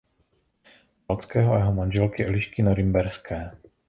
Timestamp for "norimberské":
2.63-3.51